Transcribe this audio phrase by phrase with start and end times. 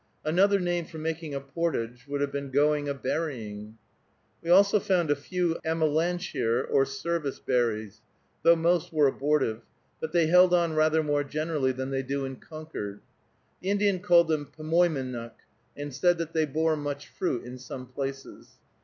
[0.25, 3.75] Another name for making a portage would have been going a berrying.
[4.41, 8.01] We also found a few amelanchier, or service, berries,
[8.41, 9.61] though most were abortive,
[9.99, 13.01] but they held on rather more generally than they do in Concord.
[13.61, 15.33] The Indian called them pemoymenuk,
[15.77, 18.53] and said that they bore much fruit in some places.